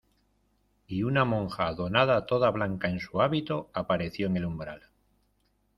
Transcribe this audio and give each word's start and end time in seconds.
y 0.87 1.03
una 1.03 1.25
monja 1.25 1.75
donada 1.75 2.25
toda 2.25 2.49
blanca 2.49 2.89
en 2.89 2.99
su 2.99 3.21
hábito, 3.21 3.69
apareció 3.75 4.25
en 4.25 4.37
el 4.37 4.45
umbral: 4.45 4.89